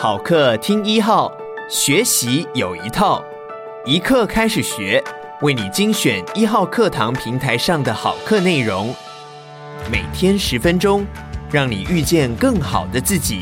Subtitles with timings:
[0.00, 1.28] 好课听一号，
[1.68, 3.20] 学习有一套，
[3.84, 5.02] 一课开始学，
[5.40, 8.94] 为你精选一号课堂平台上的好课内容，
[9.90, 11.04] 每天十分钟，
[11.50, 13.40] 让你遇见更好的自己。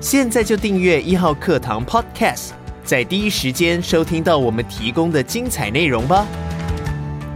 [0.00, 2.50] 现在就订阅一号课堂 Podcast，
[2.84, 6.24] 在第一时间收听到我们提供的精彩内容吧。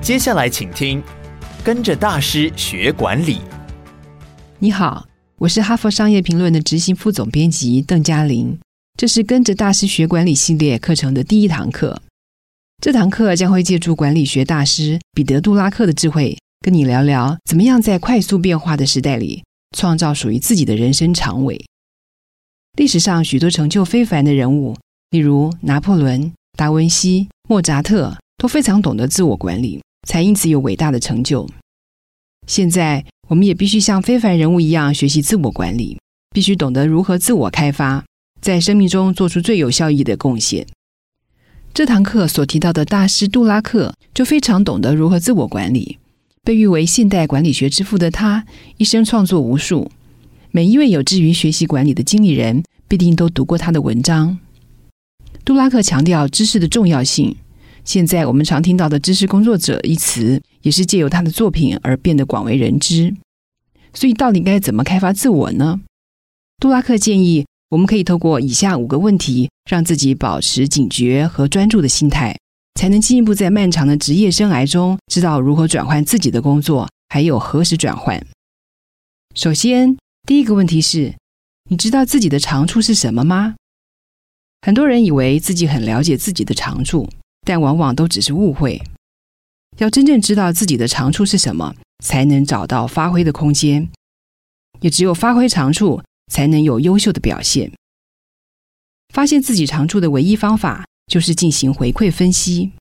[0.00, 1.02] 接下来请听，
[1.64, 3.40] 跟着大师学管理。
[4.60, 5.04] 你好。
[5.40, 8.58] 我是哈佛商业评论的执行副总编辑邓嘉玲，
[8.96, 12.02] 这是跟着大师学管理系列课程的第一堂课。
[12.82, 19.44] 这堂课将会借助管理学大师彼得·杜拉克的智慧，跟你聊聊怎么样在快速变化的时代里，
[19.76, 21.64] 创造属于自己的人生长尾。
[22.76, 24.76] 历史上许多成就非凡的人物，
[25.10, 31.48] 例如拿破仑、达文西、莫扎特，都非常懂得自我管理，才因此有伟大的成就。
[32.48, 35.98] 现在，我们也必须像非凡人物一样学习自我管理，
[36.34, 38.02] 必须懂得如何自我开发，
[38.40, 40.66] 在生命中做出最有效益的贡献。
[41.74, 45.98] 这堂课所提到的大师杜拉克就非常懂得如何自我管理，
[46.42, 48.46] 被誉为现代管理学之父的他，
[48.78, 49.90] 一生创作无数。
[50.50, 54.38] 每一位有志于学习管理的经理人，必定都读过他的文章。
[55.44, 57.36] 杜拉克强调知识的重要性。
[57.88, 63.16] 现在我们常听到的“知识工作者”一词，也是借由他的作品而变得广为人知。
[63.94, 65.80] 所以，到底该怎么开发自我呢？
[66.58, 72.36] 杜拉克建议，我们可以透过以下五个问题，让自己保持警觉和专注的心态，
[72.74, 78.22] 才能进一步在漫长的职业生涯中，知道如何转换自己的工作，还有何时转换。
[79.34, 79.96] 首先，
[80.26, 81.14] 第一个问题是：
[81.70, 83.54] 你知道自己的长处是什么吗？
[84.60, 87.08] 很多人以为自己很了解自己的长处。
[87.48, 88.82] 但往往都只是误会。
[89.78, 91.74] 要真正知道自己的长处是什么，
[92.04, 93.88] 才能找到发挥的空间。
[94.80, 97.72] 也只有发挥长处，才能有优秀的表现。
[99.14, 102.72] 发现自己长处的唯一方法，就是进行回馈分析。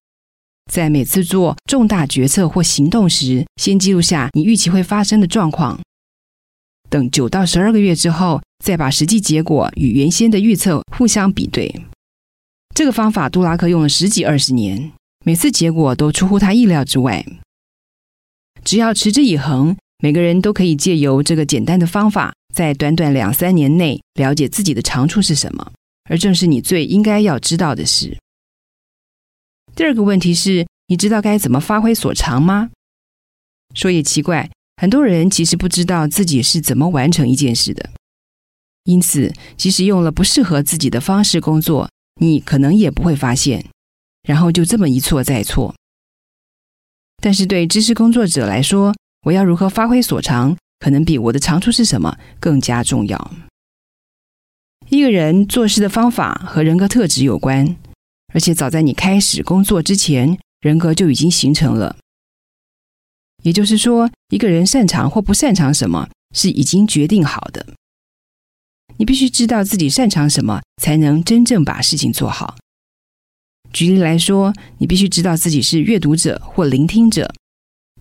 [0.69, 5.79] 在每次做重大决策或行动时，先记录下你预期会发生的状况。
[6.89, 11.86] 等九到十二个月之后，再把实际结果与原先的预测互相比对。
[12.77, 14.91] 这个方法，杜拉克用了十几二十年，
[15.25, 17.25] 每次结果都出乎他意料之外。
[18.63, 25.71] 只要持之以恒，每个人都可以借由这个简单的方法，在短短两三年内了解自己的长处是什么，
[26.07, 28.15] 而正是你最应该要知道的事。
[29.75, 32.69] 第二个问题是，你知道该怎么发挥所长吗？
[33.73, 37.89] 说也奇怪，很多人其实不知道自己是怎么完成一件事的，
[38.83, 41.89] 因此，即使用了不适合自己的方式工作。
[42.19, 43.65] 你可能也不会发现，
[44.23, 45.73] 然后就这么一错再错。
[47.21, 48.95] 但是对知识工作者来说，
[49.25, 53.31] 我要如何发挥所长，可能比我的长处是什么更加重要。
[54.89, 57.75] 一个人做事的方法和人格特质有关，
[58.33, 61.97] 而且早在你开始工作之前，人格就已经形成了。
[63.43, 67.65] 也就是说，一个人擅长或不擅长什么，是已经决定好的。
[68.97, 72.55] 你必须知道自己擅长什么，才能真正把事情做好。
[73.71, 77.33] 举例来说，你必须知道自己是阅读者或聆听者，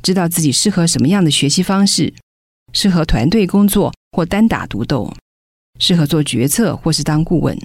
[0.02, 2.14] 知道自己适合什么样的学习方式，
[2.72, 5.12] 适合团队工作或单打独斗，
[5.78, 7.58] 适合做决策或是当顾问。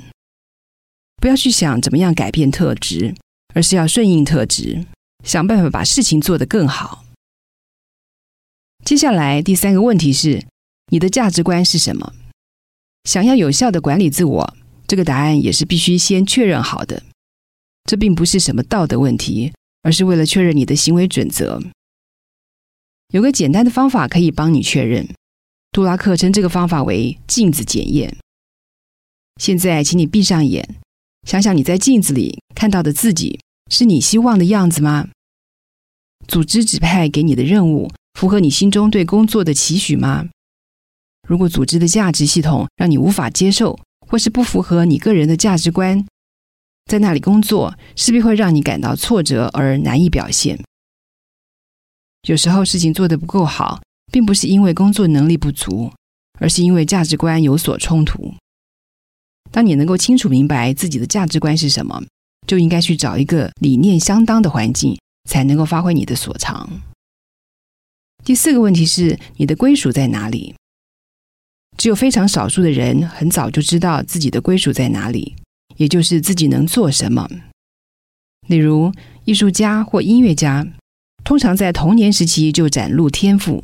[1.22, 3.16] 不要去想怎么样改变特质，
[3.54, 4.86] 而是要顺应特质，
[5.24, 7.06] 想办法把事情做得更好。
[8.84, 10.44] 接下来第三个问题是，
[10.88, 12.14] 你的价值观是什么？
[13.04, 14.58] 想要有效的管理自我，
[14.88, 17.04] 这个答案也是必须先确认好的。
[17.86, 19.52] 这并不是什么道德问题，
[19.82, 21.62] 而是为了确认你的行为准则。
[23.14, 25.08] 有个简单的方法可以帮你确认。
[25.72, 28.18] 杜拉克称这个方法为镜子检验。
[29.42, 30.76] 现在，请你闭上眼，
[31.28, 33.40] 想想你在镜子里看到的自己，
[33.72, 35.10] 是你希望的样子吗？
[36.28, 37.90] 组织指派给你的任务，
[38.20, 40.30] 符合你心中对工作的期许吗？
[41.32, 46.06] 如果组织的价值系统让你无法接受，或是不符合你个人的价值观，
[46.88, 50.62] 在那里工作势必会让你感到挫折而难以表现。
[52.28, 53.82] 有时候事情做得不够好，
[54.12, 55.90] 并不是因为工作能力不足，
[56.38, 58.34] 而是因为价值观有所冲突。
[59.52, 62.04] 当你能够清楚明白自己的价值观是什么，
[62.46, 65.00] 就应该去找一个理念相当的环境，
[65.30, 66.70] 才能够发挥你的所长。
[68.22, 70.54] 第四个问题是，你的归属在哪里？
[71.82, 75.36] 只有非常少数的人很早就知道自己的归属在哪里，
[75.78, 77.28] 也就是自己能做什么。
[78.48, 78.94] 例如，
[79.26, 80.68] 艺术家或音乐家，
[81.24, 83.64] 通常在童年时期就展露天赋；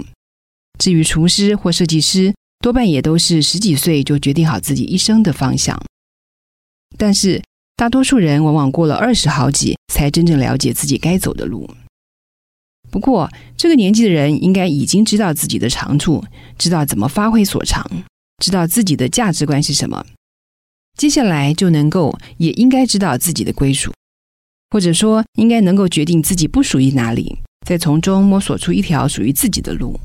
[0.80, 5.80] 至于厨师或设计师，多半也都是十几岁就决定好自己一生的方向。
[6.98, 7.44] 但是
[7.76, 11.70] 大多数人往往过了二十好几，才真正了解自己该走的路。
[12.98, 16.24] 不过，这个年纪的人应该已经知道自己的长处，
[16.58, 17.88] 知道怎么发挥所长，
[18.44, 20.04] 知道自己的价值观是什么。
[20.98, 23.94] 接下来就能够，也应该知道自己的归属，
[24.72, 30.00] 或者说，应该能够决定自己不属于哪里，再从中摸索出一条属于自己的路。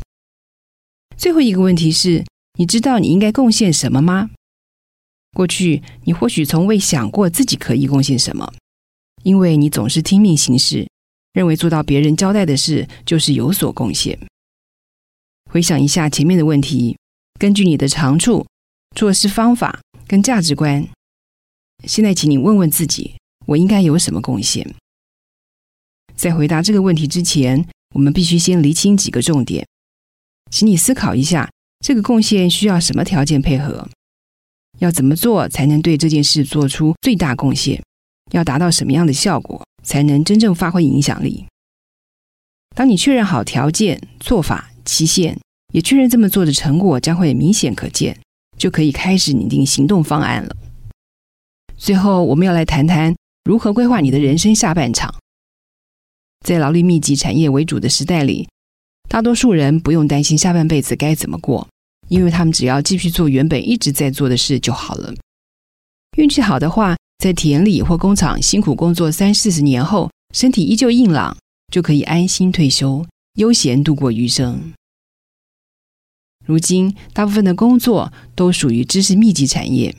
[1.16, 2.22] 最后一个问题是，
[2.58, 4.28] 你知道你应该贡献什么吗？
[5.34, 8.52] 过去你或许从未想过自己可以贡献什么，
[9.22, 10.86] 因为你总是听命行事。
[11.32, 14.18] 认为做到别人交代的事就是有所贡献。
[15.50, 16.96] 回想一下前面的问题，
[17.38, 18.46] 根据你的长处、
[18.96, 20.86] 做事方法跟价值观，
[21.84, 24.74] 现在请你问问自己：我应该有什么贡献？
[26.14, 29.66] 在回答这个问题之前，我们必须先厘清几个重点。
[30.50, 31.50] 请你思考一下，
[31.80, 33.88] 这个贡献需要什么条件配合？
[34.78, 37.82] 要怎么做才能对这件事做出最大贡献？
[38.32, 39.62] 要达到什么样的效果？
[39.82, 41.46] 才能真正发挥影响力。
[42.74, 45.38] 当你确认好条件、做法、期限，
[45.72, 48.18] 也确认这么做的成果将会明显可见，
[48.56, 50.56] 就可以开始拟定行动方案了。
[51.76, 53.14] 最后，我们要来谈谈
[53.44, 55.14] 如何规划你的人生下半场。
[56.44, 58.48] 在劳力密集产业为主的时代里，
[59.08, 61.68] 大多数人不用担心下半辈子该怎么过，
[62.08, 65.12] 因为他们只要继续做原本一直在做的事就好了。
[66.16, 71.36] 运气好的话，在田里或工厂辛苦工作三四十年后，身体依旧硬朗，
[71.72, 74.72] 就可以安心退休，悠闲度过余生。
[76.44, 79.94] 如今，大部分的工作都属于知识密集产业，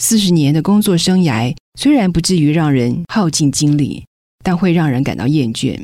[0.00, 4.04] 四十年的工作生涯虽然不至于让人耗尽精力，
[4.42, 5.80] 但会让人感到厌倦，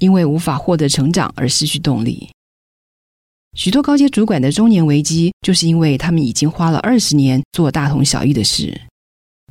[0.00, 2.28] 因为无法获得成长而失去动力。
[3.54, 8.85] 许多高阶主管的中年危机，就是因为他们已经花了二十年做大同小异的事。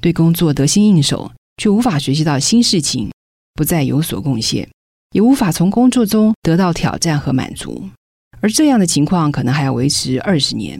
[0.05, 3.09] 对工作得心应手，却无法学习到新事情，
[3.55, 4.69] 不再有所贡献，
[5.13, 7.89] 也无法从工作中得到挑战和满足，
[8.39, 10.79] 而这样的情况可能还要维持二十年。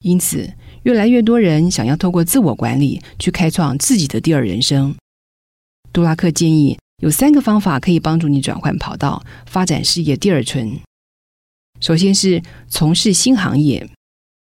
[0.00, 0.52] 因此，
[0.82, 4.92] 越来越多人想要透过自我管理去开创自己的第二人生。
[5.92, 10.76] 杜拉克建议有三个方法可以帮助你转换跑道，发展事业第二春。
[11.78, 13.88] 首先是从事新行业，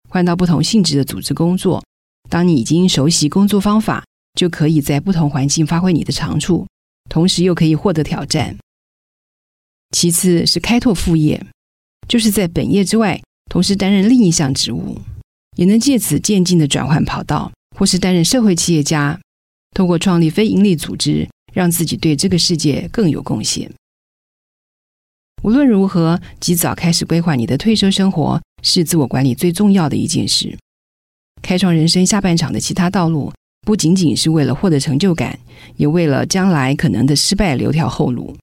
[0.09, 1.83] 换到不同性质的组织工作。
[2.29, 6.67] 当你已经熟悉工作方法，就可以在不同环境发挥你的长处，
[7.09, 8.57] 同时又可以获得挑战。
[9.91, 11.47] 其次是开拓副业，
[12.09, 14.99] 就是在本业之外，同时担任另一项职务，
[15.57, 19.19] 也能借此渐进的转换跑道，或是担任社会企业家，
[19.75, 23.73] 通过创立非营利组织，让自己对这个世界更有贡献。
[25.43, 30.59] 无论如何，及早开始规划你的退休生活，是自我管理最重要的一件事。
[31.47, 33.33] 开创人生下半场的其他道路，
[33.65, 35.39] 不仅仅是为了获得成就感，
[35.77, 38.37] 也为了将来可能的失败留条后路。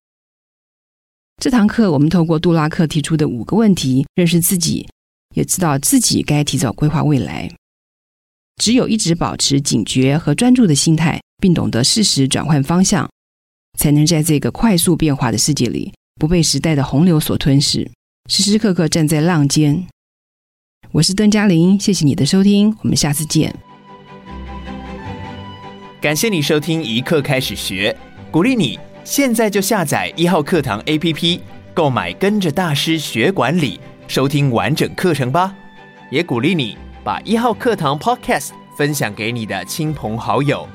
[1.42, 4.88] 这堂课，我们透过杜拉克提出的五个问题，认识自己，
[5.36, 7.52] 也知道自己该提早规划未来。
[8.56, 13.10] 只有一直保持警觉和专注的心态，并懂得适时转换方向，
[13.78, 17.92] 才能在这个快速变化的世界里，不被时代的洪流所吞噬，
[18.30, 19.86] 时时刻刻站在浪尖。
[20.94, 23.52] 我是邓嘉玲，谢谢你的收听，我们下次见。
[26.00, 27.98] 感谢你收听一课开始学，
[28.30, 31.40] 鼓励你现在就下载一号课堂 APP，
[31.74, 35.56] 购买跟着大师学管理，收听完整课程吧。
[36.12, 40.70] 也鼓励你把一号课堂 Podcast 分享给你的亲朋好友。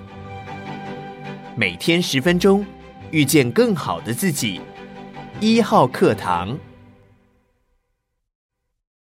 [1.54, 2.66] 每天十分钟，
[3.12, 4.60] 遇见更好的自己。
[5.38, 6.58] 一号课堂。